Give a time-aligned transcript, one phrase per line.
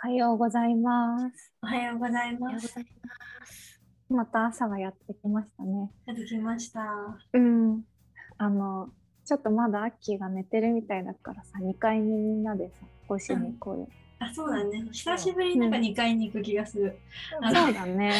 [0.00, 1.52] はようございます。
[1.60, 2.72] おはようございます。
[4.08, 5.90] また朝がやってきましたね。
[6.06, 6.80] やってきました。
[7.32, 7.82] うん。
[8.36, 8.90] あの、
[9.24, 13.88] ちょっとまだアッキーが寝てるみたいだからさ、2階にみんなでさ、起こしに行こうよ。
[14.20, 14.84] あ、そうだね。
[14.90, 16.98] 久しぶりになんか2階に行く気がする。
[17.40, 18.12] あそうだね。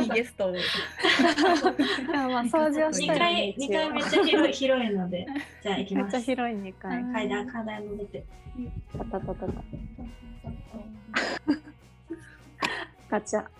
[0.00, 0.52] にゲストを。
[2.08, 5.26] まあ掃除をし2たい階、二階めっちゃ広い広いので、
[5.62, 6.24] じゃあ行きめっちゃます。
[6.24, 7.04] 広い2階。
[7.12, 8.24] 階段、階段登って。
[8.96, 9.52] タタタタタ。
[13.10, 13.44] ガチャ。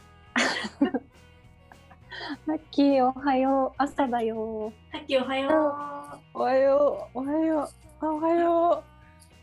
[2.48, 3.74] アッキーおはよう。
[3.76, 4.72] 朝だよ。
[4.90, 6.38] さっきおはよう。
[6.38, 7.68] おはよう、おはよう、
[8.00, 8.93] あおはよう。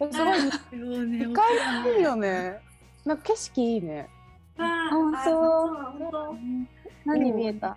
[0.09, 2.59] すごい、ね2階いいよね。
[3.05, 4.09] なんか景色いいね。
[4.57, 6.35] あ本当あそう本当
[7.05, 7.75] 何見えた、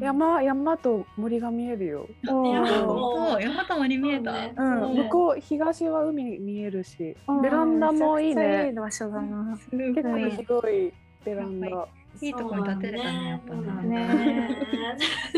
[0.00, 2.08] 山、山と森が見えるよ。
[2.28, 4.32] お山と森見えた？
[4.54, 8.72] 向こう東は海見えるしう、んベランダもいいね。
[8.74, 9.58] 場所だな。
[9.70, 10.18] 結構
[10.62, 10.92] 広い
[11.24, 11.88] ベランダ。
[12.22, 13.54] いいとこに建てれたね、やっぱ。
[13.82, 14.56] ね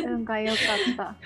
[0.06, 0.58] 運が良か
[0.92, 1.16] った。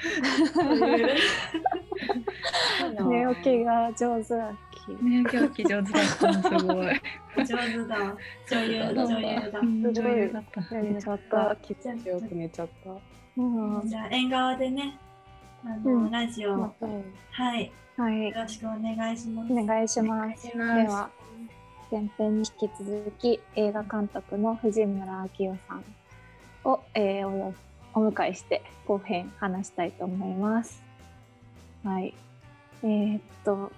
[3.05, 4.33] 寝起きが上手
[4.89, 5.05] だっき。
[5.05, 7.01] ね、今日上手だったの、すごい。
[7.37, 8.17] 上手だ。
[8.51, 9.65] 女優、女優だう。
[9.65, 10.75] ん女優だった。
[10.75, 11.57] 寝ちゃっあた。
[11.57, 12.91] 気持ちよく寝ちゃった。
[13.37, 13.43] う
[13.85, 13.89] ん。
[13.89, 14.99] じゃあ縁側でね、
[15.65, 16.73] あの、うんラジオ、は
[17.59, 18.33] い、はいよ。
[18.35, 19.53] ろしくお願いします。
[19.53, 20.47] お願いします。
[20.47, 21.11] では、
[21.91, 25.85] 前編に引き続き映画監督の藤村明夫さん
[26.65, 27.55] を、えーおよ
[27.95, 30.83] お迎えして後編話したいと思います。
[31.85, 32.15] はい。
[32.83, 33.71] えーっと、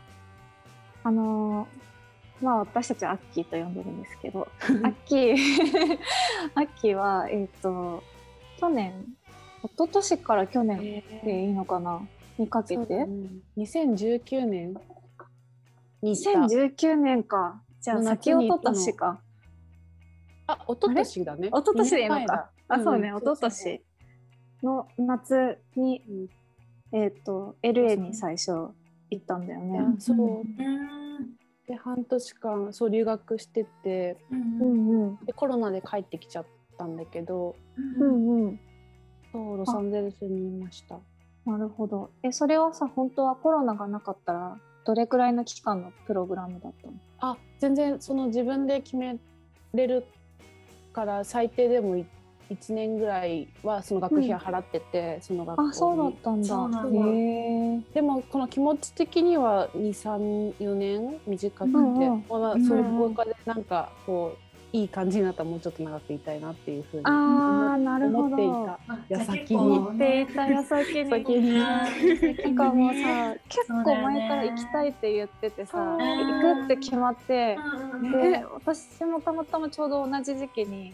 [1.05, 1.85] あのー
[2.41, 5.35] まあ私たちはアッキーと呼んでるんですけど、 アッキー、
[6.55, 8.03] アッキーは、えーっと、
[8.59, 8.93] 去年、
[9.63, 12.07] 一昨年から去年でいいのかな？
[12.37, 13.07] にかけて、
[13.57, 14.75] 2019年
[16.03, 16.41] に行った。
[16.41, 17.63] 2019年か。
[17.81, 18.77] じゃあの先夏に行ったの。
[18.77, 19.21] 一昨年か。
[20.47, 21.49] あ、一昨年だね。
[21.49, 22.51] 一昨年でいいのか。
[22.69, 23.85] あ、そうね、うん一昨年。
[24.63, 26.29] の夏に、
[26.93, 28.71] えっ、と、LA に最初
[29.15, 29.79] 行ったんだよね。
[29.81, 30.17] あそう。
[30.17, 31.37] うん。
[31.67, 34.35] で半年間そう留学しててう。
[34.35, 35.25] うんんうん。
[35.25, 36.47] でコロナで帰ってきちゃっ
[36.79, 38.43] たんだけどううん。
[38.43, 38.61] んうん。
[39.33, 40.99] そうロサンゼルスにいました
[41.47, 42.11] なるほど。
[42.23, 46.95] え、それはさ、本当はコロナがなかったら、どれくらいの期間のプログラムだったの？
[47.21, 49.19] あ全然その自分で決め
[49.75, 50.07] れる
[50.93, 52.05] から最低でも1
[52.69, 55.69] 年ぐらいはその学費は払ってて、その学校に。
[55.71, 56.47] あ、そうだったんだ。
[57.95, 62.25] でもこの気持ち的には234年短くて、うんうん。
[62.29, 64.45] まあ、うんそういう他でなんかこう
[64.77, 68.35] いい感じになったらもうちょっと長くいたいなっていうふうにああ、なるほど。
[68.35, 68.93] 思っていた。
[68.93, 71.11] あ矢先にじゃあ結構っていた矢先に。
[71.11, 71.87] 先にあ
[72.45, 77.57] なんかもうさ、結構前から行きたいって言っててさ、行くって決まって、
[78.03, 78.11] うん。
[78.11, 80.93] で、私もたまたまちょうど同じ時期に、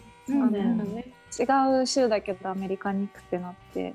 [1.39, 3.93] 違う州だけどアメリカに行くってなって、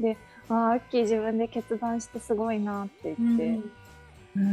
[0.00, 0.16] で、
[0.48, 3.60] あーアッキー自分で決断してすごいなって言って、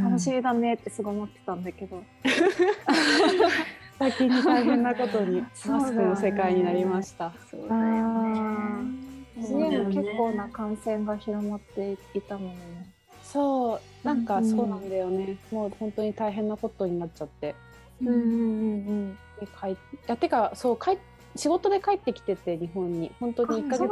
[0.04, 2.04] 楽しみだねってすごい思ってたんだけど、
[4.00, 7.32] 先に大変なことにマスクの世界になりました。
[7.50, 9.06] そうだよね。
[9.38, 12.96] 家も結構な感染が広まっていたもんね。
[13.24, 17.56] そうなんかうんそうなんだよね、もう本当に大変なことになっちゃって。
[18.02, 19.18] うんうんうん。
[19.40, 20.98] で帰っいやてかそう帰っ
[21.36, 23.12] 仕事で帰ってきてて日本に。
[23.20, 23.88] 本当に1ヶ月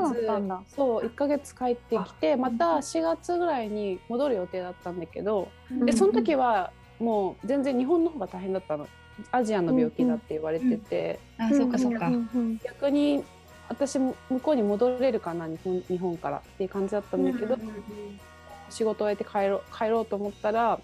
[0.76, 5.86] そう1ヶ月帰ってきてまた4月ぐらいに戻る予定だったんだけどうん。
[5.86, 8.88] でその時はもう全然日本の方が大変だったの。
[9.32, 12.10] アジアの病気だって言われてて、あ、そうかそうか。
[12.10, 12.14] ん。
[12.14, 12.60] ん。
[12.64, 13.24] 逆に
[13.70, 17.58] 私も向こうに戻れるかな日本日本からっていう感じだったんだけど、
[18.70, 20.80] 仕事を終えて帰ろう帰ろうと思ったら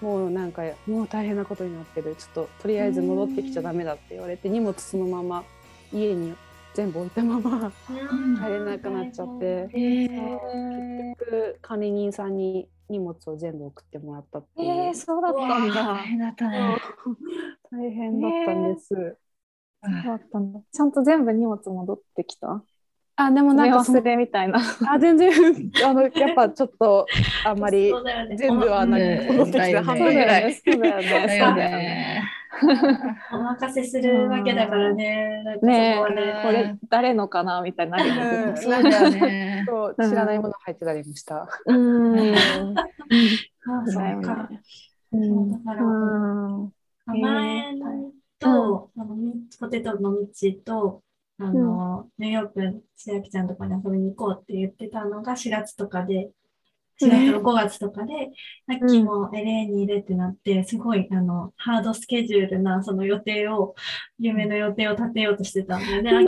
[0.00, 2.14] もうなんかもう大変なことになってる。
[2.16, 5.44] ちょっととりあえず戻ってきちゃダメだって言われて荷物そのまま
[5.92, 6.34] 家に
[6.74, 7.72] 全部置いたまま
[8.38, 9.68] 帰れなくなっちゃって。
[9.72, 10.08] 結
[11.20, 15.74] 局管理人さんに荷物を全部送ってもらったっていう、えー、そうだったんだ。
[15.74, 15.96] 大。
[16.06, 16.76] 変だったね。
[17.70, 19.18] 大変だったんです、そう
[20.04, 20.60] だったんだ。
[20.72, 22.62] ちゃんと全部荷物戻ってきた？
[23.16, 24.60] あでもなん目か忘れみたいな。
[24.88, 25.30] あ全然
[25.86, 27.06] あのやっぱちょっと
[27.44, 27.92] あんまり
[28.36, 29.26] 全部はなうん。
[29.26, 29.86] く戻ってきてだよね。
[29.86, 30.54] 半分ぐらい。
[30.54, 32.19] そうだよね。
[33.32, 35.42] お任せするわけだからね。
[35.62, 38.14] ねこはねえ、これ誰のかなみたいになるよ
[38.52, 38.56] ね。
[38.58, 39.64] そうだよね。
[39.68, 41.48] そう知らないもの入ってたりもした。
[41.66, 42.34] うん。
[42.76, 42.84] あ
[43.86, 44.48] そうか
[45.12, 46.72] うだから、うん。
[47.06, 47.80] 甘えん
[48.38, 51.02] と、あのみポテトのみちと、
[51.38, 56.30] あの、ニューヨーク、千秋ちゃんとかに遊びに行こうって言ってたのが4月とかで、
[57.00, 58.30] 4月とか5月とかで、
[58.68, 63.74] さっきも LA にいるってなって、すごい、あの、ハードスケジュールな、その予定を、
[64.18, 66.10] 夢の予定を立てようとしてたんだよね。
[66.10, 66.20] あ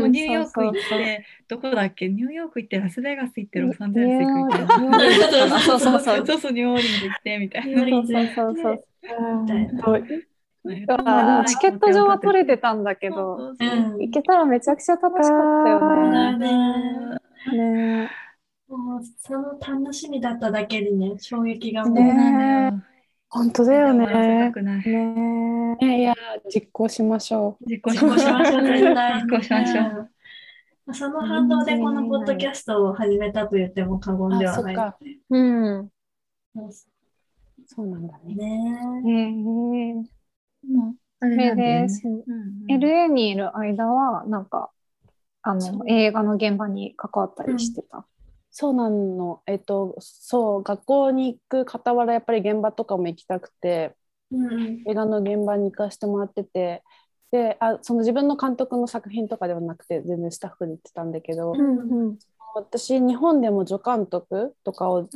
[0.00, 0.98] もうニューヨーク行っそうそうそう。
[0.98, 2.08] て、どこだっけ？
[2.08, 5.60] ニューヨーク行って、ラスベガス行って、ロサンゼルス行くみたいニューヨークな。
[5.60, 6.26] そうそうそう。
[6.26, 8.84] そうそう、ニューオーリンズ行ってみたいニューオーリンズそうそうそう。
[10.72, 10.86] い
[11.46, 14.00] チケット上は取れてたんだけど、そうそうそううん。
[14.00, 15.80] 行けたらめちゃくちゃ楽しかったよ
[16.36, 16.38] ね。
[16.38, 17.18] ね。
[17.52, 18.08] ね
[18.76, 22.82] もうその楽しみだっただけでね、衝撃がもう。
[23.28, 24.50] 本当だよね。
[24.50, 26.14] ねねいや、
[26.54, 29.22] 実行しましょ実行し実行しましょう、絶対。
[29.22, 29.84] 実行しましょう。
[29.98, 30.12] うん
[30.92, 34.76] その反動でこのポッドキャストを始めたと言っても過言ではない。
[35.30, 35.80] うん。
[35.84, 35.90] う。
[37.66, 38.34] そうなんだね。
[38.34, 39.94] ねへえ。
[40.66, 44.70] もうあれで、うんうん LA にいる間は、なんか、
[45.42, 48.04] あの、映画の現場に関わったりしてた。
[48.52, 49.42] そうなの。
[49.46, 53.96] えっと、そう、学校に行く傍ら、やっぱり現場とかも行きたくて、
[54.30, 56.82] うん映画の現場に行かせてもらってて、
[57.30, 62.18] で、あ、その自分の監督の作品とかではなくて、全然スタッフで行ってたんだけど、うんうん。
[62.54, 65.08] 私、日本でも助監督とかを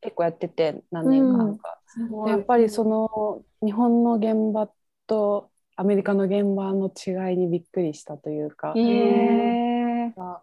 [0.00, 1.80] 結構やってて、何年間か。
[1.86, 4.70] すごいでやっぱりその日本の現場
[5.06, 10.12] とアメリカの現場の違いにびっくりしたというか、へえ。
[10.16, 10.36] うん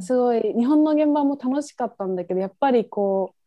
[0.00, 0.40] すごい。
[0.56, 3.38] 日本の現場も楽しかったんだけどやっぱりこう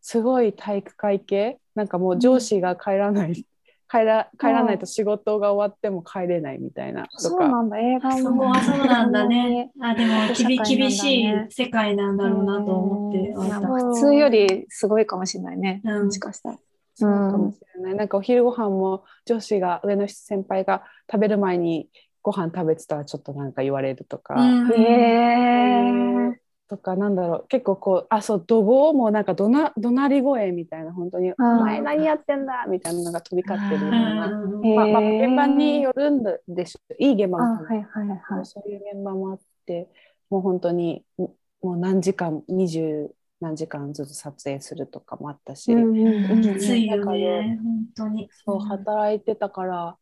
[0.00, 1.58] すごい体育会系？
[1.74, 3.34] なんかもう上司が帰らない、
[3.90, 8.44] 帰ら帰らないと仕事が終わっても帰れないみたいなとか、そうなんだ、映画そこも。
[8.50, 9.70] はそうなんだね。
[9.80, 13.32] あ、でも厳厳しい世界なんだろうなと思って。
[13.34, 15.80] 普通よりすごいかもしれないね。
[15.84, 16.04] うん。
[16.06, 16.58] もしかしたら。
[16.94, 21.88] そうかもしれない、なんかお昼ご飯も上司が上の先輩が食べる前に
[22.22, 24.34] ご飯食べてたらちょっとなんか言われるとか。
[24.34, 26.40] うんへえ。
[26.70, 34.30] とかなんだろう結構こうあそう怒号もなんか怒な怒鳴り声みたいな本当に「お前何やってんだ!」みたいなのが飛び交ってるような、
[34.76, 38.46] まあまあ、現場によるんでしょいい現場あ、もはいはいはい。
[38.46, 39.88] そういう現場もあって
[40.28, 48.28] もう本当にもう何時間二十何時間ずつ撮影するとかもあったし、うんうんうんきついよね、本当に。
[48.44, 49.96] そう働いてたから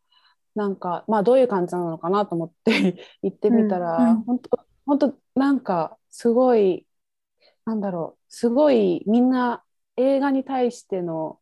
[0.58, 4.22] なんかまあどういう感じなのかなと思って 行ってみたら、うんうん。
[4.24, 6.84] 本当本当なんかすごい
[7.64, 9.62] なんだろうすごいみんな
[9.96, 11.38] 映画に対しての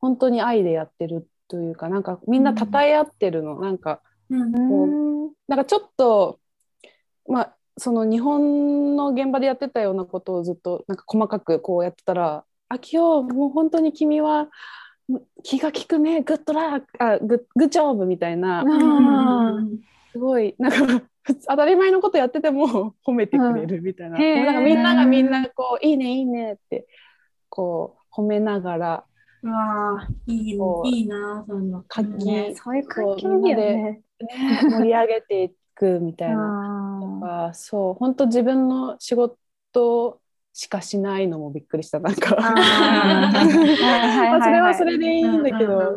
[0.00, 4.54] 本当に愛でやってるというかなんかみんな称え合ってるの、なんかうん。
[4.54, 6.40] うんなんかちょっと
[7.28, 14.48] まあその日本の現場でやってたようなことをずっとなんか細かくこうやってたら「あきよもう本当に君は
[15.42, 16.22] 気が利くね。
[16.22, 18.62] グッドラックあグッグッジョブ」みたいな。
[18.62, 19.80] うん。
[20.12, 20.54] すごい。
[20.58, 21.02] なんか
[21.48, 26.86] 当たり前のことやってても 褒めてくれるみたいな,、なんかみんながみんなこう「いいねいいね」って
[27.48, 29.04] こう褒めながら。
[29.42, 31.84] うわあ、いいいいな、その。
[31.86, 34.02] 活気、ねそういう環境いいよね。
[34.20, 37.12] ね、盛り上げていくみたいな。
[37.22, 37.94] ああそう。
[37.94, 40.20] 本当自分の仕事
[40.58, 42.30] しかしないのもびっくりしたなんか。
[42.30, 42.40] そ
[44.50, 45.94] れはそれでいいんだけど、うん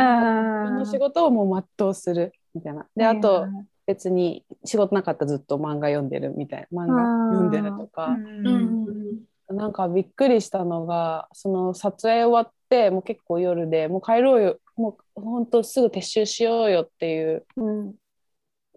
[0.79, 2.85] の仕事をもう全うするみたいな。
[2.93, 3.47] であと
[3.87, 6.83] 別に仕事なかったらずっと漫画読んでるみたいな。
[6.83, 8.17] 漫画読んでるとか、
[9.49, 14.59] うなんかびっくりしたのがその撮影終わってもう結構夜でもう帰ろうよ。
[14.75, 17.93] もう本当すぐ撤収しようよっていううん。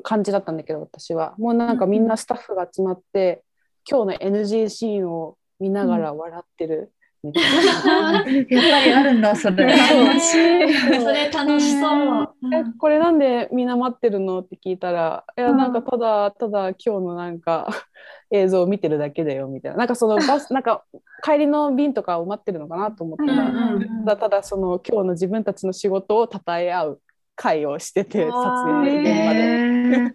[0.05, 1.35] 感じだったんだけど私は。
[1.39, 3.43] もうなんかみんなスタッフが集まって、
[3.89, 6.93] 今日の NG シーンを見ながら笑ってる
[7.23, 7.43] みたい
[7.85, 8.13] な。
[8.13, 9.65] やっぱりあるんだ、 それ。
[9.65, 10.75] 楽しい。
[11.01, 12.35] それ楽しそう。
[12.53, 17.69] えこれなんでみんな待ってるのって聞いたら「いやうんなんかただただ今日のなんか
[18.33, 20.83] 映像を見てるだけだよ」みたいななんかそのバスなんか
[21.23, 27.01] 帰りの便とかを待ってるのかなと思ったら、うんうんただただその今日の自分たちの仕事を称え合う
[27.37, 29.39] 会をしてて撮影現場で。
[29.39, 30.13] へ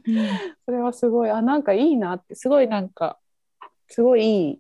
[0.66, 3.18] それはすごいあなんかいいなってすごいなんか
[3.88, 4.60] すごいいい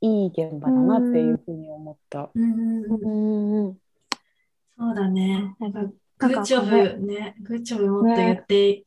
[0.00, 2.30] いい現場だなっていうふうに思った。
[2.34, 3.66] うんうんうんうん。
[3.66, 3.76] うん
[4.80, 5.54] そうだね。
[5.58, 5.82] なんか、
[6.16, 8.84] グッジョブね、グッジョブもっと言って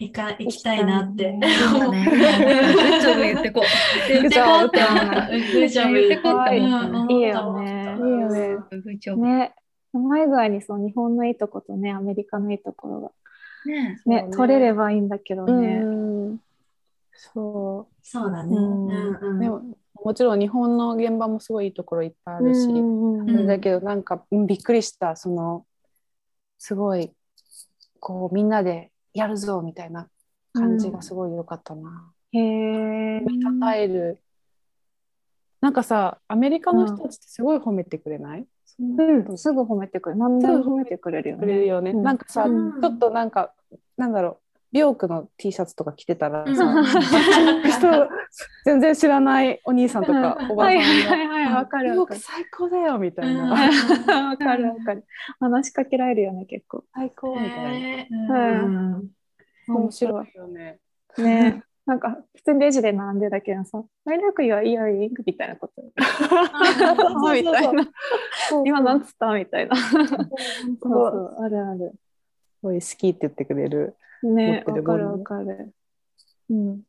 [0.00, 1.32] いか、いきたいなって。
[1.32, 2.04] 行きそうだね。
[2.04, 4.12] グッジョブ言ってこう。
[4.12, 5.28] 言ってこうって思った。
[5.28, 5.94] グッジョブ。
[5.94, 8.56] 言ってこうってうん思った思ったいいよねいいよね。
[8.70, 9.22] グッジョブ。
[9.22, 9.54] ね、
[9.94, 13.14] うまい具合にそう日本のいいとことね、アメリカのいいところ
[13.66, 15.08] ねがね、そうね取れればいいん。
[15.08, 15.82] だけどね。
[15.82, 15.86] う
[16.34, 16.40] ん。
[17.12, 18.56] そそうだね。
[20.04, 25.64] もちろん日本の現場もすごいいいところいっぱいあるし、うんうんうんだけどなんかうんびっくりしたその
[26.58, 27.12] すごい
[28.00, 30.08] こうみんなでやるぞみたいな
[30.52, 32.12] 感じがすごい良かったな。
[32.32, 33.20] へえ。
[33.20, 34.18] 称える
[35.60, 38.46] なんかさアメリカの人たちってすごい褒めてくれない、
[38.80, 40.20] うん、すぐ褒めてくれる。
[40.20, 41.30] 何でも褒めてくれる
[41.66, 41.92] よね。
[41.92, 43.52] ね、うんなんかさ、うんちょっとなんか
[43.96, 46.84] なんだろう美容区の T シャツとか着てたらさ、うん。
[46.84, 48.08] 人
[48.64, 52.16] 全然知らないお兄さんとかおばはいさんがはいはい、わか美容区。
[52.16, 53.50] 最高だよみたいな、うん。
[54.28, 55.04] わかるわかる。
[55.40, 56.84] 話しかけられるよね、結構。
[56.94, 59.10] 最高みたいな、へうん。
[59.68, 60.36] 面白い。
[60.36, 60.78] よね。
[61.16, 65.82] ねなんか、普通にレジで並んでだけどさ、大学いはいいよいいみたいなこと。
[65.82, 65.90] み
[67.42, 67.88] たいな
[68.66, 69.32] 今なんつった？
[69.32, 69.74] みたいな。
[69.74, 71.94] そうあるある。
[72.62, 75.74] ごい好きって言ってくれるね、わかるわかる。
[76.50, 76.82] うん。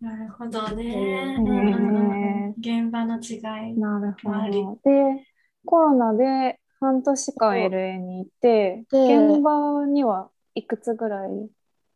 [0.00, 1.36] なるほどね。
[1.38, 3.36] うんうん現場の違
[3.70, 3.78] い。
[3.78, 4.78] なるほど。
[4.84, 5.26] で、
[5.64, 11.50] コロナで半年間 LA にいて、で現場にはいくつぐらい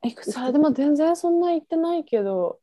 [0.04, 0.38] いくつ？
[0.38, 2.60] あでも全然そんな行ってないけど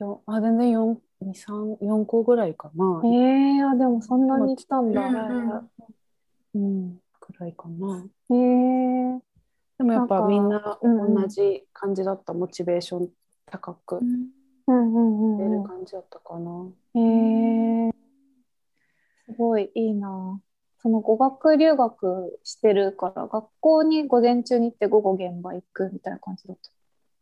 [0.00, 5.00] よあ全然 4, 2 3 4個ぐらいかなええあ、でもそんなに来たんだ。
[5.02, 5.70] うん
[6.54, 9.20] うんくらいかなへえ
[9.80, 13.08] でもやっぱみんなうんうん同じ感じだった、モチベーション
[13.46, 14.28] 高くうん
[14.66, 17.00] うん出うんる感じだったかな、うん。
[17.00, 17.90] へえ
[19.26, 20.38] すごいいいな。
[20.82, 26.56] その語学留学してるから、学校に午前中に行って午後現場行くみたいな感じだっ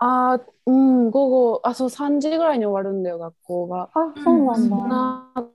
[0.00, 4.00] あーうん午後あそう3時ぐらいに終わるんだよ学校がた。
[4.00, 4.76] あ、そうなんそだ。
[4.76, 5.50] の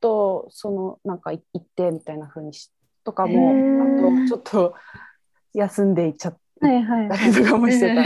[0.00, 2.72] 後そのなんか行ってみたいな風にし
[3.04, 4.74] とかへもーあとちょっと
[5.54, 7.08] 休んでいっちゃっはいはい。
[7.08, 7.18] はい。
[7.18, 8.00] たりとかもしてた、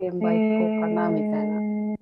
[0.00, 1.38] 現場行こうかなみたいな。
[1.38, 1.98] へー。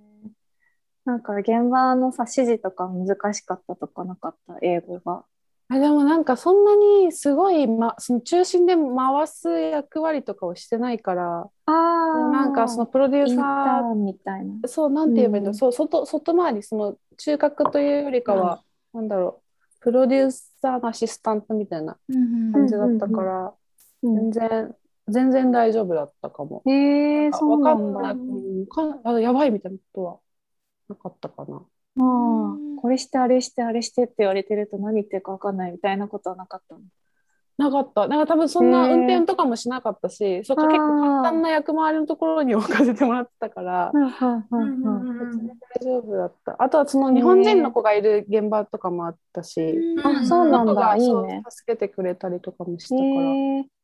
[1.04, 5.24] なんか現場のさ、指示とか難しかったとかなかった、英語が。
[5.68, 14.54] あでもなんかそんなにすごい、ま、その中心で回す役割とかをしてないからああ、なんかそのプロデューサーンみたいな。
[14.62, 15.54] ーそうなんて言えばいいんだろう、うん。
[15.54, 18.62] そう外外回りその中核というよりかは、
[18.94, 19.80] なんだろう。
[19.80, 23.50] プロデューサーのアシスタントみたいなうん感じだったから、うん
[24.14, 24.74] 全然
[25.08, 26.64] 全然大丈夫だったかも。
[26.66, 28.14] へえ、そうわなんだ。
[28.68, 30.20] かあやばいみたいなことは
[30.88, 31.66] なかったかな。
[31.98, 36.80] ああ、これしてあれしてあれしてって言われてると何言ってるか分かんないみたいなことはなかったの？
[37.58, 38.06] なかった。
[38.06, 45.48] なんか多分そんな運転とかもしなかったし、そっか結構簡単な役回りのところに置かせてもらってたから、うんうんうんうん
[45.80, 46.56] 大丈夫だった。
[46.62, 50.74] あとはその日本人の子がいる現場とかもあったし、あ、そうなんだ。
[50.74, 51.42] 子がそういいね。
[51.48, 53.02] 助けてくれたりとかもしたか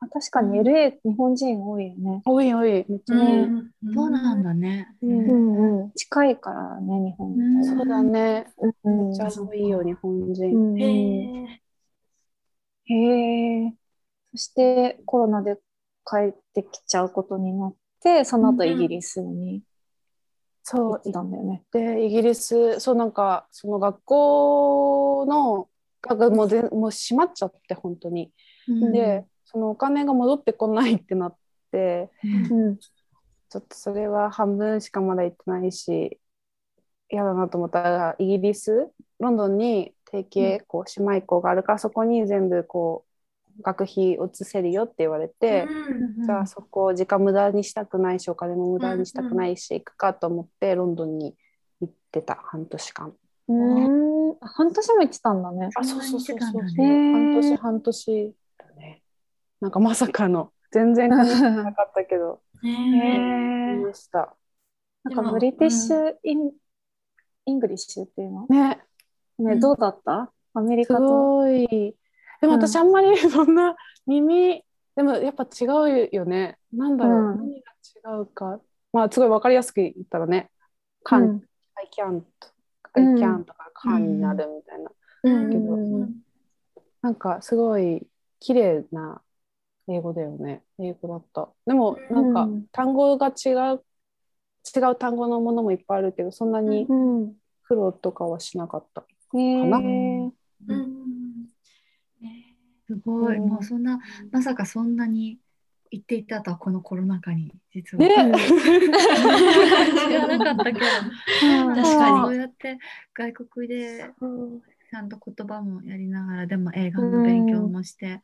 [0.06, 0.10] ら。
[0.10, 2.22] 確かに LA 日本人多いよね。
[2.24, 3.94] 多い多い、めっちゃ多い。
[3.94, 4.88] そうなんだね。
[5.02, 5.92] うんうん。
[5.92, 7.34] 近いからね、日本。
[7.64, 8.46] そうだね。
[8.84, 10.48] うんめっちゃ多いよ、日本う人。
[10.48, 11.61] んうん
[12.92, 13.74] へへえ。
[14.32, 15.56] そしてコロナで
[16.04, 19.62] 帰ってきちゃうことになって、その後イギリスに
[20.70, 21.62] 行っ、たんだよね。
[21.72, 25.68] で、イギリス、そうなんか、その学校の、
[26.02, 28.32] がもうぜもう閉まっちゃって、本当に。
[28.68, 31.36] うんで、そのお金が戻ってこないってなっ
[31.70, 32.10] て、
[32.50, 32.78] うん。
[32.78, 36.18] ちょっとそれは半分しかまだ行ってないし、
[37.10, 43.04] 嫌だなと思ったら、イギリス、ロンドンに提携、こう、姉妹校があるから、そこに全部、こ
[43.58, 45.68] う、学費移せるよって言われて、
[46.24, 51.36] じゃあそこ時間無駄にしたくないしお金も無駄にしたくないし、行くかと思ってロンドンに
[51.82, 53.12] 行ってた半年間。
[53.48, 54.36] うん。
[54.40, 55.68] あ半年も行ってたんだね。
[55.74, 59.02] あそうそうそうそう半年半年だね。
[59.60, 62.72] なんかまさかの全然感じなかったけどへえ。
[62.72, 63.76] えい。
[63.84, 64.34] ました。
[65.04, 68.46] なんか British in、English っていうの？
[68.48, 68.81] ね
[69.42, 70.32] ね、うんどうだった？
[70.54, 71.08] アメリすカと？
[71.08, 71.96] ごい。
[72.40, 74.64] でも私あんまり そんな耳
[74.96, 76.58] でもやっぱ違うよね。
[76.72, 78.60] なんだろう、うん何が違うか。
[78.92, 80.50] まあすごいわかりやすく言ったらね。
[81.02, 82.24] カン、うん I can't, う
[82.94, 84.90] I ん can とか、カンになるみたいな。
[85.24, 86.22] うんけどうん
[87.00, 88.06] なんかすごい
[88.38, 89.22] 綺麗な
[89.88, 90.62] 英語だよね。
[90.78, 91.48] 英語だった。
[91.66, 93.82] でもなんかうん単語が違う、
[94.76, 97.34] 違う単語のものもいっぱいあるけど、そんなにうん。
[97.64, 99.04] 苦労とかはしなかった。
[99.34, 101.02] へえかなうん
[102.86, 103.48] すごい、うん。
[103.48, 105.38] もうそんな、まさかそんなに
[105.90, 108.04] 言っていたとは、このコロナ禍に、実は。
[108.04, 108.34] ね。
[110.06, 110.86] 知らなかったけど、
[111.74, 112.20] 確かに。
[112.20, 112.78] そうやって
[113.14, 114.10] 外国で
[114.90, 118.20] ちゃんと言葉もやりながら、でも映画の勉強もして、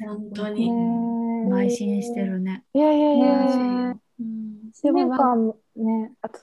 [0.00, 0.70] 本当へに。
[0.70, 2.64] ー邁進してるね。
[2.72, 3.38] いやいやいや。
[3.94, 4.70] ねうん。
[4.74, 6.40] 1年間ね、あと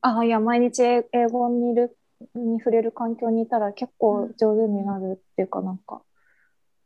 [0.00, 1.96] あ、いや、毎日英英語にいる、
[2.34, 6.02] に触れる環境にいたら結構上手になるっていうかなんか、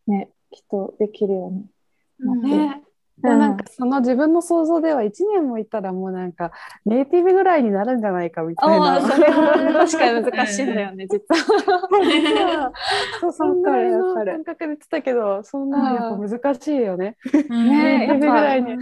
[0.07, 2.89] ね、きっとできるようになって。
[3.21, 6.53] なんかその自分の想像では1年もいたらもうなんか
[6.85, 9.01] ネイティブぐらいになるんじゃないかみたいな。
[9.01, 12.73] それは確かに難しいんだよね、 実は。
[13.21, 17.17] そうそんぐらいの感覚で言ってたけどそんなやっぱ難しいよね。
[17.33, 18.77] ねネイティブぐらいに。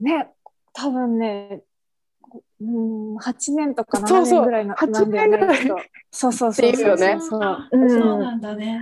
[0.00, 0.30] ね、
[0.72, 1.62] 多分ね、
[2.60, 4.40] うん、8年とか7そうそう。
[4.40, 5.76] 年ぐらいな8なんだよね年ぐらいきっと
[6.10, 6.68] そうそうそう。
[6.68, 7.18] っていうよね。
[7.20, 7.40] そう。
[7.40, 8.80] なんだね。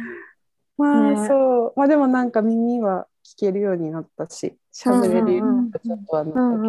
[0.78, 1.28] まあ、ね。
[1.28, 1.72] そう。
[1.76, 6.68] まあでもなんか耳は聞けるようになったし喋れるようにちょっとはなったけ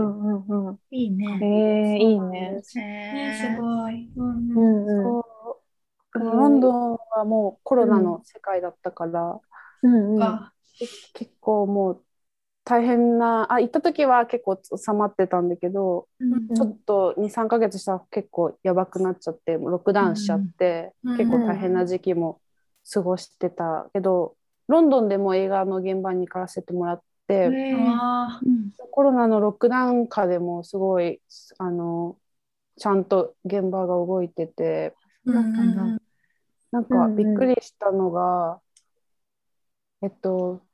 [0.54, 0.80] ど。
[0.92, 1.40] いいね。
[1.42, 2.62] えー、いいね。
[2.76, 4.12] へね、ーすごい。
[4.16, 5.24] うん
[6.14, 9.40] ロンドンはもうコロナの世界だったから、
[9.84, 10.20] うんうん。
[10.20, 10.52] か。
[11.14, 12.04] 結構もう
[12.68, 16.54] 大変なあ行った時は結構収まってたんだけど、うん。
[16.54, 21.18] ちょっと23ヶ月したら結構やばくなっちゃってロックダウンしちゃって、うん。
[21.18, 22.42] 結構大変な時期も
[22.94, 24.36] 過ごしてたけど、
[24.68, 27.50] ロンドンでも映画の現場に行かせてもらって、
[28.92, 31.22] コロナのロックダウン下でもすごい
[31.60, 32.18] あの
[32.78, 34.94] ちゃんと現場が動いてて
[35.26, 35.98] うん。
[36.72, 38.60] なんかびっくりしたのが、
[40.02, 40.67] えっと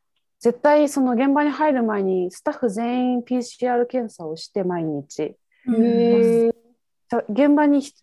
[0.44, 5.38] 絶対その現場に入る前にスタッフ全員 PCR 検査をして毎日。
[7.30, 7.94] 現場にひ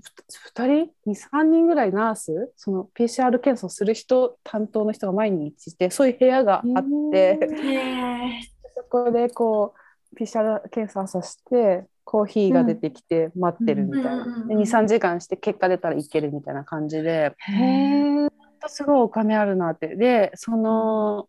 [0.57, 8.41] 2人23人ぐらいナースその PCR 検査をする人担当の人が毎日いてそういう部屋があって、へ
[8.75, 9.75] そこでこ
[10.15, 17.35] う PCR 検査させてコーヒーが出てきて待ってるみたいな、うんうんうんで23時間して結果出たらいけるみたいな感じで。
[17.37, 18.31] へー。
[18.67, 19.95] すごいお金あるなって。
[19.97, 21.29] でその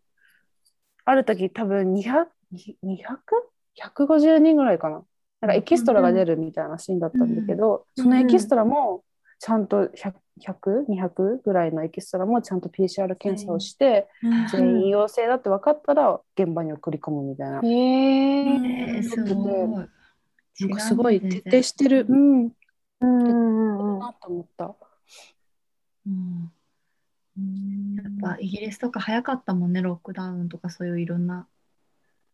[1.04, 5.02] ある時多分200150人ぐらいかな
[5.40, 9.02] なんかエキストラが出るみたいなシーンだったんだけど、うんそのエキストラも
[9.40, 9.90] ちゃんと
[10.38, 17.58] 100200ぐらいのエキストラもちゃんと PCR 検査をして、ー全員陽性だって分かったら現場に送り込むみたいな。
[17.58, 19.54] へーえーすごい。
[20.60, 22.06] なんかすごい徹底してる。
[22.08, 22.42] うん。
[22.44, 22.52] うん
[23.00, 24.76] うんうんなと思った。
[26.06, 26.52] うん
[27.36, 31.46] やっぱイギリスとか早かったもんね、ロックダウンとかそういういろんな。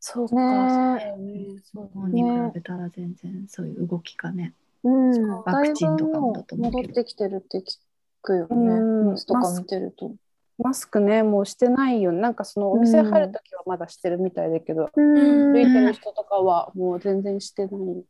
[0.01, 0.97] そうか。
[0.97, 1.17] ね
[1.65, 2.23] そうね。
[2.23, 4.55] に比べたら全然そういう動きがね。
[4.85, 7.79] うん、ワクチンとかもだと思う戻ってきてるって聞
[8.23, 8.57] くよね。
[8.57, 9.05] うん。
[9.07, 10.15] ニュースとか見てると。
[10.59, 12.21] マスクね、もうしてないよね。
[12.21, 15.53] なんかそのお店入るときはまだしてるみたいだけど、うん。
[15.53, 17.73] 歩いてる人とかはもう全然してない。
[17.73, 18.05] うん。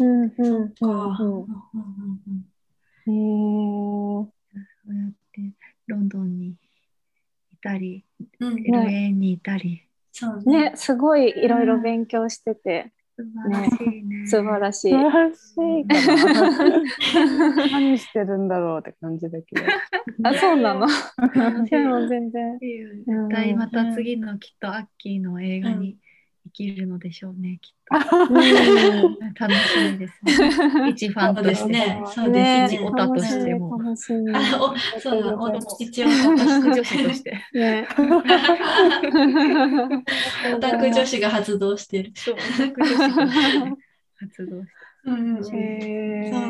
[0.00, 0.32] うん。
[0.38, 0.70] うん。
[0.70, 0.86] か。
[0.86, 1.46] うん。
[3.06, 3.12] へー。
[3.12, 4.28] そ
[4.88, 5.21] うやって
[5.86, 6.56] ロンドンにい
[7.62, 8.04] たり、
[8.40, 9.82] うんうん LA にいたり。
[10.12, 10.70] そうね。
[10.70, 14.26] ね、すごいいろいろ勉強してて、素晴らしいね。
[14.26, 14.90] 素晴らしい。
[14.90, 15.60] 素晴らしい。
[17.72, 19.62] 何してるんだろうって感じだけど。
[20.24, 20.86] あ、そうなの？
[21.66, 22.58] でも全然。
[22.58, 25.98] 絶対また次のきっとアッキーの映画に生
[26.52, 27.94] きるのでしょうね、きっと。
[27.94, 28.04] 楽
[29.54, 29.58] し
[29.92, 30.32] みですね。
[30.90, 31.72] 一ファンとして。
[31.72, 32.02] ね。
[32.06, 32.88] そうねですね。
[32.88, 34.22] オタとしても楽しそう
[35.80, 37.40] 一応オタク女子として。
[40.54, 42.12] オタク女子が発動してる。
[42.14, 43.70] そう、オタク女子として
[44.20, 44.72] 活動して。
[45.04, 46.42] うんうんうんへそう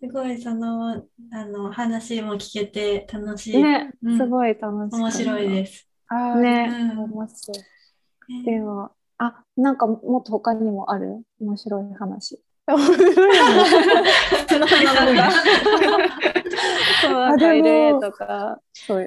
[0.00, 3.60] すごいそのあの話も聞けて楽しい。
[3.62, 4.96] ね、うんすごい楽しい。
[4.96, 5.86] 面白いです。
[6.08, 6.74] あねう
[7.06, 7.10] ん。
[8.44, 11.22] では、あ、なんかもっと他にもある？
[11.40, 12.40] 面白い話。
[12.66, 13.64] 面白いよね
[17.00, 18.00] そう、あでも。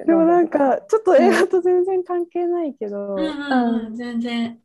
[0.04, 4.58] でもなんかちょっと映画と全然関係ないけど、うんうんうん、全然。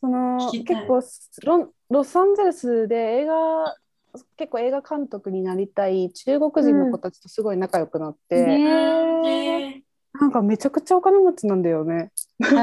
[0.00, 1.00] その結構
[1.44, 3.76] ロンロサンゼルスで映画
[4.36, 9.82] 結構映画監督になりたい中国人の子たちとすごい仲良くなって、ねへ
[10.20, 12.10] なんかめちゃくちゃお金持ちなんだよね。
[12.42, 12.54] そう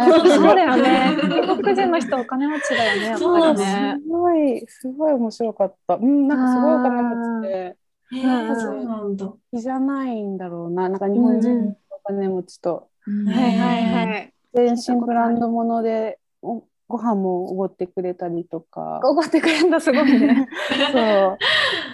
[0.56, 1.18] だよね。
[1.18, 3.98] 外国人の人お金持ちだよね、やっぱりね。
[4.02, 5.96] すごいすごい面白かった。
[5.96, 9.34] うんなんかすごいお金持ちでーへうんーそうなんだ。
[9.52, 14.34] 比じゃないんだろうななんか日本人のお金持ちとうんはいはいはい。
[14.54, 19.02] 全身ブランド物でおご飯もおごってくれたりとか。
[19.04, 20.48] おごってくれるんだ、すごいね。
[20.94, 21.38] そう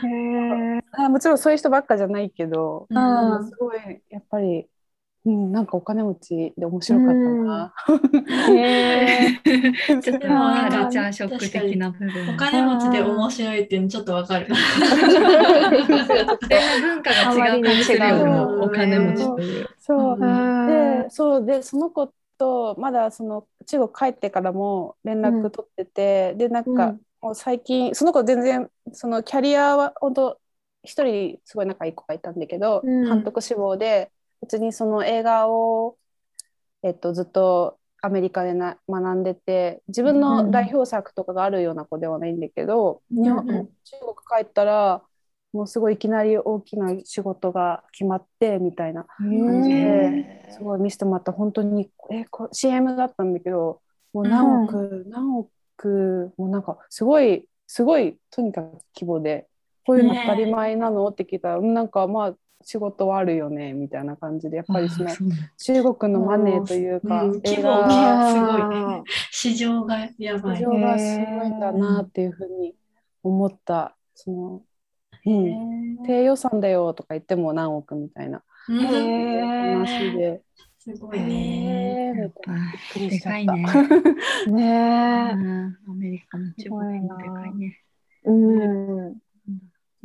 [0.08, 0.82] へえ。
[0.92, 3.78] あもちろんそういう人ばっかじゃないけど、うんうんすごい
[4.10, 4.68] やっぱり、
[5.26, 7.74] うん、なんかお金持ちで面白かったな。
[8.54, 9.40] へえ。
[10.02, 12.36] ちょっとカルチャーショック的な部分。
[12.36, 14.48] お金持ちで面白いっていうのちょっとわかる。
[14.48, 14.58] 文
[17.02, 19.68] 化が違う感じするよね、うんお金持ちという。
[19.80, 30.38] そう、うんでそうでその子とまだその中国帰ってからも連絡取ってて、でなんか、うんもう最近その子全然そのキャリアは本当
[30.84, 34.12] 一人すごい仲いい子がいたんだけど、うん監督志望で
[34.44, 35.96] 別にその映画を、
[36.84, 43.46] えっと、ずっとアメリカでな学んでて自分の代表作とかがあるような子ではないんだけど、うんうん。
[43.46, 45.02] 中国帰ったら
[45.54, 51.32] もうすごいいきなり大きな仕事が決まってみたいな感じですごい見せてもらった。
[51.32, 53.80] 本当にえこ CM だったんだけど
[54.12, 59.48] もう何億、何億もうなんかすごいすごいとにかく規模で
[59.86, 61.08] こういうの当たり前なの？
[61.08, 65.10] って聞いたら、うんなんかまあ仕事はあるよねみたいな感じでやっぱりその
[65.58, 69.04] 中国のマネーというか、うん映規模が画すごいね。
[69.32, 70.58] 市場がやばい。
[70.58, 72.76] 市場がすごいんだなっていうふうに
[73.22, 74.62] 思ったその、
[75.26, 80.42] うん、低予算だよとか言っても何億みたいな話で、
[80.80, 82.14] すごいね。
[82.96, 83.66] でかいね。
[84.48, 87.80] ねアメリカも中国もでかいね。
[88.26, 89.14] うん。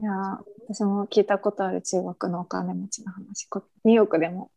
[0.00, 0.38] いや、
[0.70, 3.48] 私も聞いたことある中国のお金持ちの話。
[3.48, 4.50] こニューヨークでも。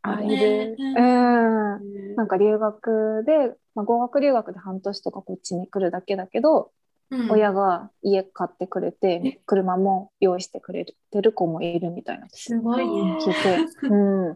[0.00, 0.76] あいる。
[0.78, 2.14] うん。
[2.16, 6.70] なんか留学で、まあ、語学留学で半年とかこっちに来るだけだけど、
[7.10, 13.16] うん親が家買ってくれて、車も用意してくれてる子もいるみたいなすごいね。
[13.18, 13.88] 聞いて。
[13.88, 14.26] うん。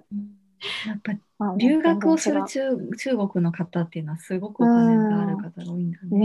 [0.86, 6.18] やっぱまあ留学をする中中国の方っていうのはすごくお金がある方が多いんだね。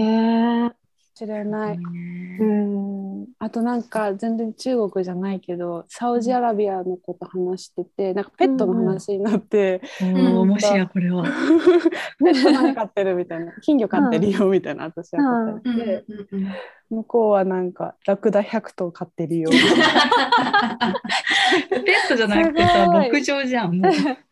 [0.67, 0.76] ね
[1.18, 1.78] 知らない。
[1.78, 3.26] うん。
[3.40, 11.24] あとなんか全然中国じゃないけどサウジアラビアのこと話しててなんかペットの話になって、おーもしやこれは。
[12.24, 16.48] ペット何飼ってるみたいな金魚飼ってるよみたいな私は答えうんて、うんうん
[16.90, 19.58] 向こうはなんかラクダ100頭飼ってるよペ
[21.78, 23.78] ットじゃなくてさ牧場じゃん。
[23.78, 23.92] もう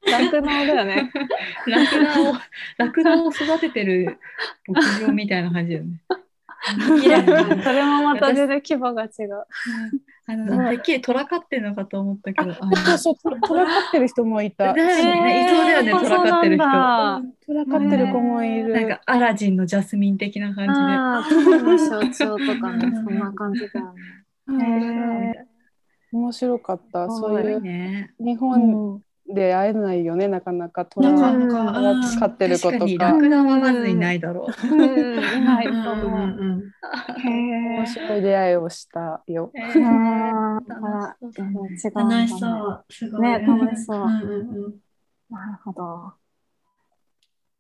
[0.10, 1.12] 酪農だよね。
[1.68, 2.34] ラクダを
[2.78, 4.20] ラクダを育ててる
[4.68, 6.00] 牧場みたいな感じだよね。
[7.04, 9.46] 明らかにそれもまた全然規模が違う。
[10.28, 14.74] あのてっきり虎飼ってるのかと思ったけど、あのそうそうトラトラ飼ってる人もいた。
[14.74, 15.46] だよね。
[15.46, 16.64] いそうだよねえー虎飼ってる人。
[16.64, 17.36] そうなんだ。
[17.46, 23.94] トラ飼ってる子もいる、なんかアラジンのジャスミン的な感ああ、友の象徴とかね、そんな感じだよ
[24.58, 25.46] ね。
[26.12, 27.08] 面白かった。
[27.08, 28.14] そういうね。
[28.20, 30.86] 日本で会えないよねなかなか。
[30.86, 31.32] トラが
[32.20, 32.86] 飼ってる子確か。
[32.86, 34.68] にとかラクダはまずいないだろう。
[34.68, 35.76] うん、いないとう
[36.86, 39.52] 面白い出会いをしたよ。
[39.54, 39.84] 楽しそう。
[41.22, 41.46] うん
[41.94, 42.86] だね楽しそう。
[42.90, 43.22] すごい。
[43.22, 44.00] ね楽しそう。
[45.32, 46.14] なるほど。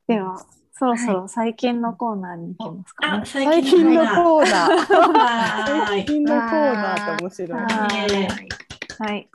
[0.07, 0.37] では、
[0.71, 3.21] そろそろ最近のコーナーに行きますかね。
[3.23, 3.25] あ、。
[3.25, 4.75] 最最近近ののコーナー。
[5.13, 6.41] は最近のコー
[6.73, 7.51] ナーって面白い。
[7.51, 9.29] はーい。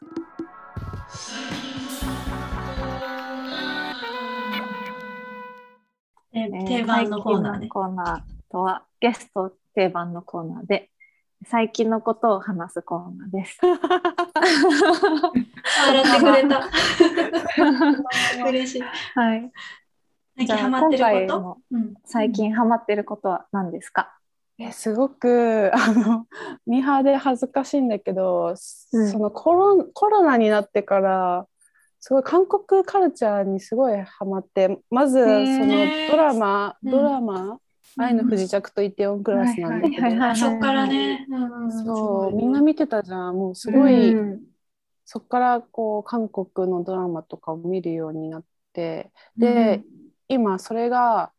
[6.32, 7.68] 定番のコーナーね。
[7.68, 10.90] コーナーとは、ゲスト定番のコーナーで、
[11.46, 13.58] 最近のことを話すコーナーです。
[13.62, 13.78] 笑
[16.02, 16.68] ってくれた。
[18.48, 18.82] 嬉しい。
[19.14, 19.50] はい。
[20.36, 21.58] 最じゃあ近ハマってること？
[22.04, 24.16] 最近ハマってることは何ですか？
[24.58, 26.26] えすごくあの
[26.66, 28.54] ミーハーで恥ずかしいんだけど、
[28.92, 31.46] うんそのコロコロナになってから
[32.00, 36.08] すごい韓国カルチャーにすごいハマってまずそー。
[36.08, 36.90] のドラマ、うん。
[36.90, 37.58] ドラマ
[37.98, 41.26] 「愛の不時着とイテウォンクラス」なんだけど、はいはいはいあそっからね。
[41.28, 43.36] うんうんそうみんな見てたじゃん。
[43.36, 44.40] もうすごい、うん
[45.12, 49.82] そっからこう韓国のドラマとかを見るようになってで、
[50.28, 51.32] 今それが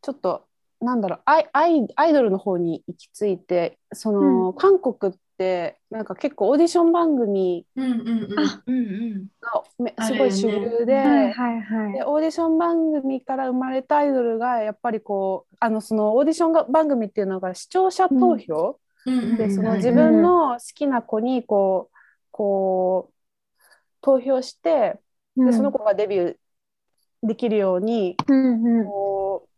[0.00, 0.44] ちょっと
[0.80, 7.66] なんだろうアイアイアイドルの方に行き着いてその、韓国ってなんか結構オーディション番組。
[7.76, 7.84] が
[10.06, 11.92] すごい主流で,、はいはいはい。
[11.92, 12.04] で。
[12.04, 19.78] オーディション番組から生まれたアイドルがやっぱりこうあのそのオーディションが番組っていうのが視聴者投票、うんうんでそのはい。
[19.78, 21.96] 自分の好きな子にこう
[22.30, 23.14] こう
[24.00, 24.98] 投票して
[25.36, 26.36] でその子がデビュー
[27.22, 28.16] できるように
[28.86, 29.48] こ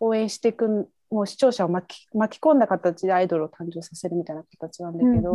[0.00, 5.34] 応援していくもう視聴者を巻き巻き込んだ形でアイドルを誕生させるみたいな形なんだけど、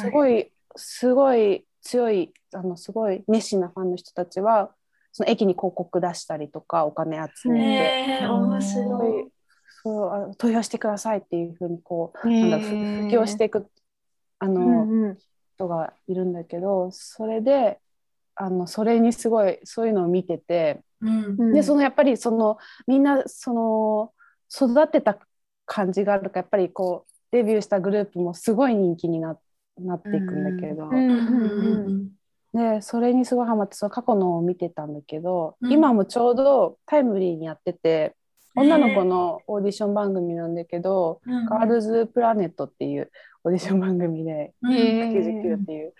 [0.00, 4.70] すごいすごい強いあのすごい熱心なファンの人たちは
[5.12, 7.60] その駅に広告出したりとかお金集め
[8.20, 9.22] て、面すご白い。
[9.24, 9.28] い
[9.82, 13.66] そうあ投票してくださいっていうふうにこう、なんだふ布教していく
[14.38, 15.18] あの、うんうん。
[15.56, 17.78] 人がいるんだけどそれで
[18.34, 21.52] あのそれにすごいそういうのを見てて、うんうん。
[21.52, 24.12] でそのやっぱりそのみんなその
[24.48, 25.18] 育ってた
[25.66, 29.36] 感じがあるからやっぱりこうデビューしたグループもすごい人気にな
[29.78, 30.88] なっていくんだけど、
[32.52, 35.72] でそれにすごいハマってその過去のを見てたんだけど、うん。
[35.72, 38.14] 今もちょうどタイムリーにやってて
[38.54, 41.46] 女の子のオーディション番組なんだけど、うん。
[41.46, 43.10] ガールズプラネットっていう
[43.42, 44.72] オーディション番組でうん。
[44.72, 45.94] へー99っていう、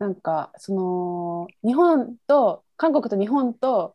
[0.00, 3.94] なんかその日本と韓国と日本と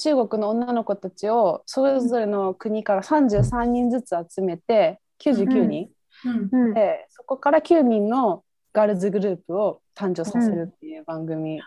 [0.00, 5.90] 中国の女の子たちをそれぞれの国から33人ずつ集めて99人、
[6.24, 6.74] うんうん。
[6.74, 11.60] でそこから9人のガールズグループを誕生させるっていう番組、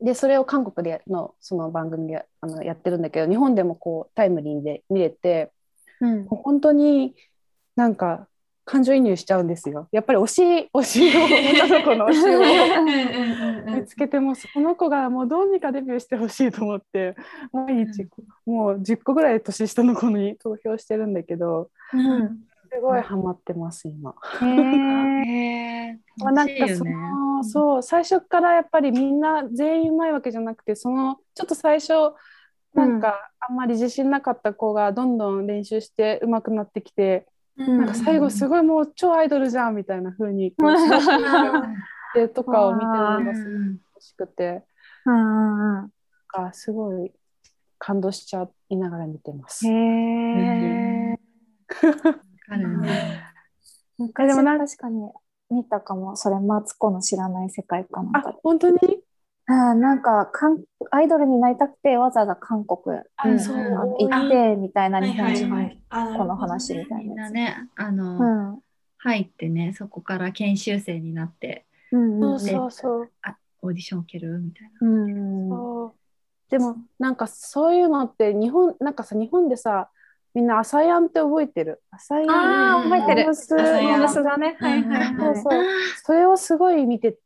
[0.00, 5.52] でそれを韓国でのその番組であのやってるんだけど日本でもこうタイムリーで見れて
[6.28, 7.14] 本当に
[7.76, 8.26] なんか
[8.64, 9.88] 感情移入しちゃうんですよ。
[9.90, 12.12] やっぱり推し推しの女の子の推
[13.64, 17.16] しを 見つけてもこの子がもうどうにかデビューしてほしいと思って
[17.52, 18.06] 毎日
[18.46, 24.14] もう10個ぐらい年下の子に投票してるんだけどうんすごいハマってます今。
[24.40, 26.84] へーへえ まあ、なんかそ。
[26.84, 31.92] のそう最初からやっぱりみんな全員うまいわけじゃなくてそのちょっと最初
[32.72, 41.00] なんかあんまり自信なかった子がどんどん練習してうまくなってきて、うんなんか最後すごいもう超アイドルじゃんみたいな風に こう育っ
[42.14, 44.64] てとかを見てるのがすごい楽しくて
[45.04, 45.92] なん
[46.28, 47.12] かすごい
[47.78, 49.66] 感動しちゃいながら見てます。
[49.66, 51.18] へえ。
[51.82, 52.14] わ
[52.46, 53.22] かるね。
[53.98, 55.10] 昔でも確かに
[55.50, 56.16] 見たかも。
[56.16, 58.36] それ、マツコの知らない世界かなんあか。
[58.42, 58.78] 本当に？
[59.52, 65.50] あなんかかん、アイドルになりたくて、わざわざ韓国にあそうあの行って、みたいな日本人
[66.16, 68.62] この話みたいなね、あうの、ん。
[68.98, 73.10] 入ってね、そこから研修生になって、うんうんそうそうそう。
[73.62, 74.88] オーディション受けるみたいな。
[74.88, 74.90] う
[75.88, 75.92] ん
[76.50, 79.88] でもなんかそういうのって日本なんかさ日本でさ
[80.34, 81.82] みんなアサヤンって覚えてる？
[81.90, 83.24] アサヤンああ、覚えてる。
[83.24, 84.56] モームスアサヤンモームスだね。
[84.60, 85.34] はいはいはい。
[85.34, 85.64] そうそう
[86.04, 87.16] それをすごい見て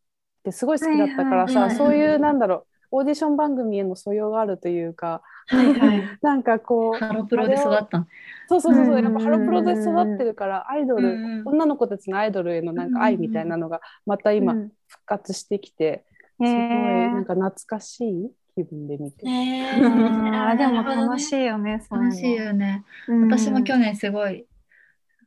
[0.47, 6.03] てすごい好きだったからさ、そういうなんだろうオーディション番組への素養があるというかはいはい。
[6.23, 8.07] なんかこうハロプロで育ったの？
[8.49, 16.05] そうそうそうそううんやっぱハロプロで育ってるからアイドル、うん女の子たちのアイドルへのなんか愛みたいなのがまた今うん復活してきて、
[16.39, 19.31] すごいなんか懐かしい気分で見てる。
[19.31, 21.43] ねうんあーでも楽しい。
[21.43, 21.83] いよね。
[21.91, 22.85] 楽しいよね。
[23.09, 24.47] うん私も去年すごい、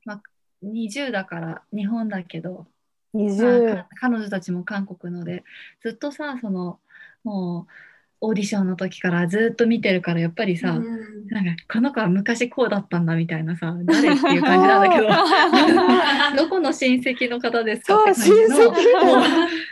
[0.05, 0.21] まあ、
[0.63, 2.65] 20だから日本だけど、まあ
[3.13, 5.43] 20か彼女たちも韓国ので
[5.81, 6.79] ずっとさその
[7.23, 7.73] もう
[8.21, 11.27] オーディションの時からずっと見てるからやっぱりさ、うん。
[11.27, 15.07] なんかこの子は昔こうだったんだみたいなさ誰っていう感じなんだけど
[16.43, 18.31] どこの親戚の方ですかって感じ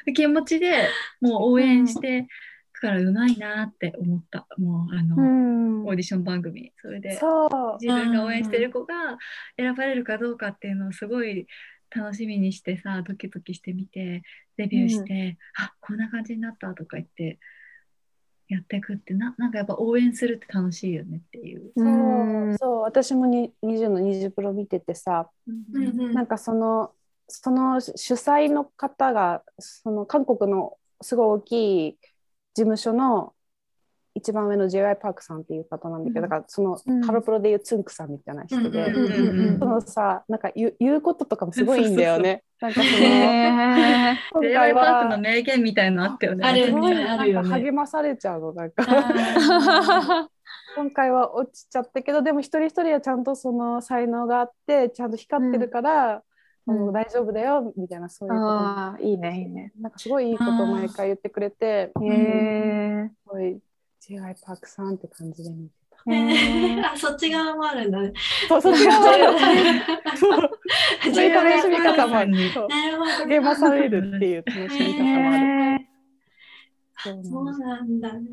[0.07, 0.87] の気持ちで
[1.19, 2.27] もう応援して
[2.77, 4.47] くからうまいなって思った。
[4.57, 5.85] もうあの、うん。
[5.87, 6.71] オーディション番組。
[6.81, 7.21] それで自
[7.87, 9.17] 分が応援してる子が
[9.57, 11.47] 選ばれるかどうかっていうのをすごい
[11.95, 14.23] 楽しみにしてさドキドキしてみて
[14.57, 17.39] デビューして、あこんな感じになったとか言って
[18.49, 21.71] やっていくってななんかやっぱ応援するって楽しいよねっていう。
[21.75, 22.57] そううん。
[22.57, 26.13] そう私もに20の20プロ見ててさ、うんうん。
[26.13, 26.91] なんかその
[27.27, 31.97] その主催の方がその韓国のすごい大きい
[32.53, 33.33] 事務所の
[34.17, 38.91] 一番上の j y パークさんっていう方なんだけど、うんだからその、うんハロプロでいうツンクさんみたいな人で、
[39.59, 42.43] そのさなんか言う言うこととかもすごいいいんだよね。
[42.59, 46.47] なんかそのへー今 j 回 y パークのは名言みたいのあったよね。
[46.47, 48.83] あるすごいあるよねなんか励まされちゃうのなんか。
[48.87, 50.29] あ
[50.75, 56.21] 今回は落ちちゃったけどでも一人一人はちゃんとその才能があってちゃんと光ってるから、うん
[56.67, 59.71] もう大丈夫だよみたいなそういうこといいね、いいね。
[59.79, 63.09] なんかすごいいいことを毎回言ってくれてへえ。
[63.09, 63.57] すごい
[64.07, 64.35] J.I.
[64.41, 65.97] パークさんって感じで見てた。
[66.09, 68.13] ーへー あ、そっち側もあるんだね。
[68.47, 68.93] そうそっちが
[70.15, 72.33] そうそうそういう楽しみ方もある。
[73.27, 75.45] 励まされるっていう楽しみ方もある。
[75.45, 75.87] へ
[76.97, 78.29] そうそうなんだね。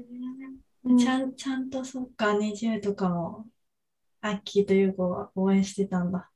[0.84, 3.46] うんちゃん、ちゃんとそっか、20とかも、
[4.20, 6.30] アッキーとユーコは応援してたんだ。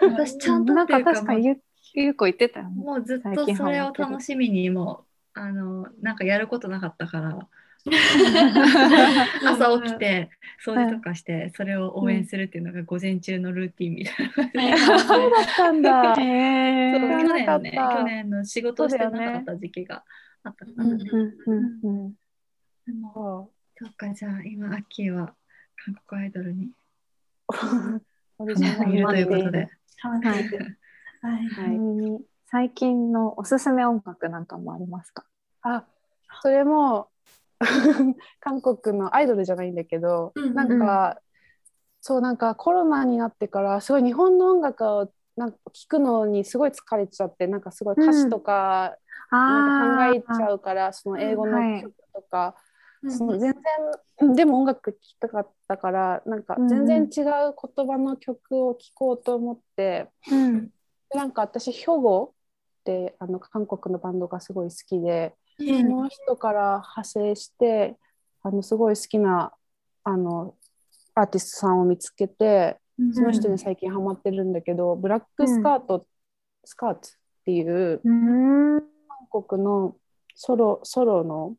[0.00, 1.60] 私ちゃんとなんかか確かにゆ
[1.94, 2.82] ゆうこ言ってたよね。
[2.82, 7.48] もうずっとそれを楽しみにもうあのなんかやることなかったから
[9.46, 10.30] 朝起きて
[10.64, 14.78] 掃除とかしてそれを応援するっていうのが午前中のルーティンみたいな。
[14.78, 16.14] そうだったんだ。
[16.18, 20.04] へ そうー去年ね知らなかった去年の仕事をしてなかった時期が
[20.42, 20.98] あったからね。
[22.86, 25.34] でもそそっかじゃあ今アッキーは
[25.84, 26.72] 韓国アイドルに
[28.40, 29.68] いるということで。
[30.00, 30.78] ハマっている
[31.22, 31.48] はい。
[31.48, 35.24] ちなみに最近のおすすめ音楽なんかもありますか？
[35.62, 35.84] あ
[36.42, 37.08] それも
[38.40, 41.20] 韓国のアイドルじゃないんだけど、うんうんなんか、
[42.00, 48.96] そうなんかコロナになってからすごい日本の音楽をなんか聞くのにすごい疲れちゃってなんかすごい歌詞とか
[49.30, 52.54] なんか考えちゃうから、その英語の曲とか、
[53.08, 53.54] その全
[54.18, 60.66] 然でも音楽聴きたかったからなんか全然違う言葉の曲を聴こうと思って、うん。
[60.66, 60.70] で
[61.14, 62.34] なんか私兵庫
[62.80, 65.34] ってあの韓国のバンドがすごい好きで。
[65.58, 67.96] その人から派生して
[68.42, 69.52] あのすごい好きな
[70.04, 70.54] あの
[71.14, 72.78] アーティストさんを見つけて
[73.12, 76.04] その人に最近ハマってるんだけど、ブラックスカート、
[76.64, 77.02] スカートっ
[77.44, 78.80] ていううん。
[79.30, 79.94] 韓国の
[80.34, 81.54] ソロソロの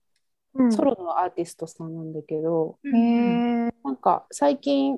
[0.53, 0.71] うん。
[0.71, 4.97] ソロのアーティストさんなんだけど、へえなんか最近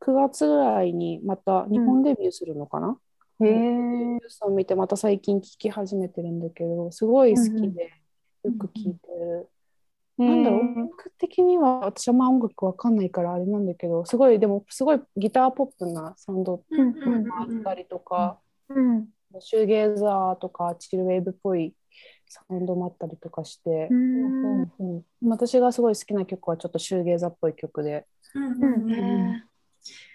[0.00, 2.96] 9月ぐらいにまた日本デビューするのかな、
[3.40, 7.90] へえニュースを見てまた最近聴き始めてるんだけどすごい好きで
[8.44, 9.48] よく聴いてる、
[10.18, 19.08] なんだろう音楽的には私はまあ音楽わかんないからあれなんだけどすごいでもすごいギターポップなサウンドうんうんがあったりとか、うん。
[19.38, 21.72] シューゲーザーとかチルウェーブっぽい
[22.28, 24.62] サウンドもあったりとかして、うん。
[24.62, 29.50] うん私がすごい好きな曲はちょっとシューゲーザーっぽい曲で、うんうん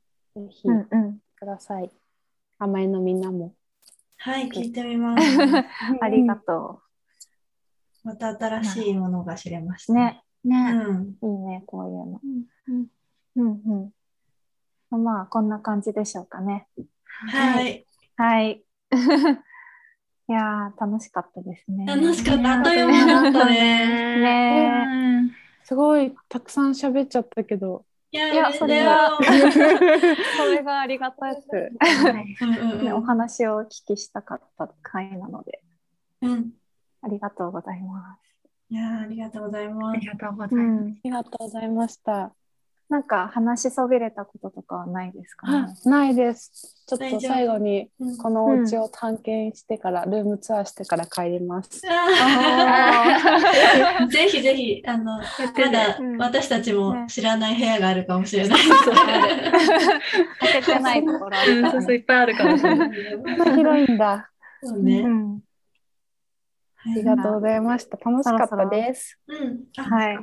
[0.50, 1.92] ひうんうんください。
[2.60, 3.54] 甘えのみんなも。
[4.20, 5.22] はい、聞いてみます。
[6.02, 6.82] ありがと
[8.04, 9.94] また新しいものが知れました。
[9.94, 10.72] うねうね。
[10.72, 11.18] ん。
[11.22, 12.22] いいねこういうの
[13.36, 13.62] うん
[14.92, 16.68] うんまあこんな感じでしょうかね
[17.06, 17.86] はい。
[18.16, 18.64] はい
[20.30, 22.54] いやー楽しかったですね楽しかった。
[22.54, 24.20] あっという間だったね。
[24.22, 25.32] ねうん
[25.64, 27.86] すごいたくさん喋っちゃったけど。
[28.12, 31.72] いやいやそれは それがありがたく、
[32.42, 35.62] うんうんね、おうん話をお聞きしたかった回なので
[36.22, 36.52] うん。
[37.02, 38.50] ありがとうございます。
[38.70, 40.08] いや、ありがとうございますあり。
[40.08, 40.86] がとうございます。
[40.86, 42.36] ありがとうございました。
[42.90, 45.74] なんか話しそびれたこととかはないですかあね。
[45.84, 46.74] ないです。
[46.88, 51.82] ちょっと最後にうんこのお家を探検してから、ルームツアーしてから帰ります。
[51.90, 53.20] あ
[54.10, 55.22] ぜひぜひ、あの、ま
[55.70, 58.60] だうん私たちも知らない部屋があるかもしれない。
[60.40, 62.92] 開けてないところあそうそう、いっぱいあるかもしれない。
[63.58, 64.30] 広いんだ。
[64.64, 65.02] そうね。
[65.02, 65.47] うん
[66.88, 67.98] あありがとうございました。
[67.98, 69.20] 楽しかったです。
[69.28, 69.66] うん。
[69.78, 70.18] あはい。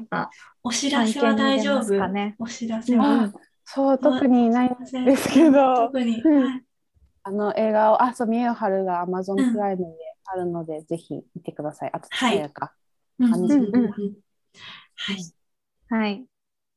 [0.62, 3.05] お知らせは大丈夫かねお知らせは。
[3.05, 3.33] あ
[3.66, 6.22] そう、特にないんですけど、特に。
[7.22, 9.94] あの映画を、あ、そう、見えを張るが Amazon うんプライムで
[10.27, 11.90] あるので、ぜひ見てください。
[11.92, 12.53] あと、はいはい。
[15.88, 16.27] はい。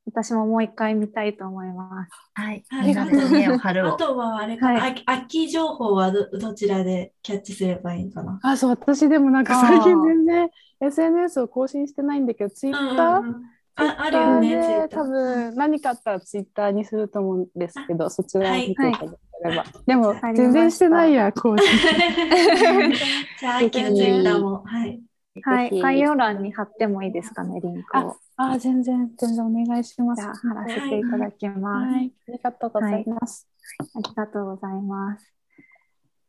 [0.10, 2.12] 私ももう一回見たいと思います。
[2.34, 2.64] はい。
[2.70, 3.98] はいみんなで目を張るあを。
[4.00, 8.40] とはあれかな、はあ秋情報はどどちらでキャッチすればいいのかな？
[8.42, 10.50] あ、そう、私でもなんかあー最近全然
[10.82, 13.36] SNS を更新してないんだけど、んうんうん
[13.80, 15.04] ああるよね、ツイッで多ター。
[15.04, 19.66] 分何かあったらツイッターにすると思うんですけど、そちらを見ていただければ。
[19.86, 21.68] でもはい全然してないや、更新。
[23.40, 24.64] じゃあ、秋のツイッターも。
[24.66, 25.00] はい。
[25.44, 25.80] はい。
[25.80, 28.16] 概要欄に貼ってもいいですかね、リンクを。
[28.38, 30.22] あー、全然、全然お願いします。
[30.22, 31.94] じゃあ、貼らせていただきます。
[31.94, 33.48] はい、ありがとうございます。
[33.80, 35.34] ありがとうございます。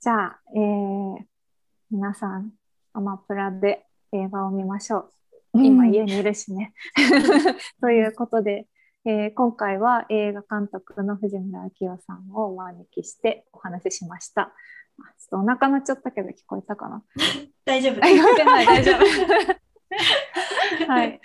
[0.01, 1.17] じゃあ、えー、
[1.91, 2.53] 皆さん、
[2.93, 5.13] アマプラで映画を見ましょう。
[5.55, 6.73] 今家にいるしね。
[7.81, 8.69] ということで、
[9.05, 14.53] えー今回は映画監督の藤村明夫さんをお招きしてお話ししました。
[15.01, 17.03] あちょっとお腹鳴っちゃったけど聞こえたかな？
[17.65, 17.95] 大丈夫。
[18.01, 18.99] 聞こえてない、 大丈夫。
[20.93, 21.21] はい。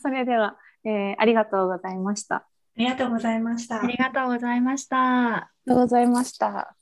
[0.00, 2.36] それでは、えーありがとうございました。
[2.36, 2.44] あ
[2.76, 3.86] りがとうございましたあ。
[3.86, 5.36] りがとうございました。
[5.36, 6.76] ありがとうございました。